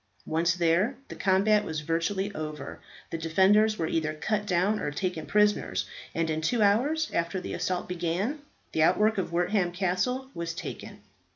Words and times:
Once 0.25 0.55
there, 0.55 0.95
the 1.09 1.15
combat 1.15 1.63
was 1.63 1.81
virtually 1.81 2.33
over. 2.33 2.79
The 3.11 3.19
defenders 3.19 3.77
were 3.77 3.85
either 3.87 4.15
cut 4.15 4.47
down 4.47 4.79
or 4.79 4.89
taken 4.89 5.27
prisoners, 5.27 5.85
and 6.15 6.27
in 6.27 6.41
two 6.41 6.63
hours 6.63 7.11
after 7.13 7.39
the 7.39 7.53
assault 7.53 7.87
began, 7.87 8.39
the 8.71 8.81
outwork 8.81 9.19
of 9.19 9.31
Wortham 9.31 9.71
Castle 9.71 10.29
was 10.33 10.55
taken. 10.55 11.01